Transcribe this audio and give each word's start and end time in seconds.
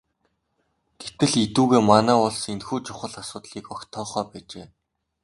Гэтэл 1.01 1.33
эдүгээ 1.45 1.81
манай 1.91 2.17
улс 2.25 2.41
энэхүү 2.53 2.79
чухал 2.87 3.13
асуудлыг 3.21 3.65
огт 3.73 3.87
тоохоо 3.93 4.23
байжээ. 4.31 4.65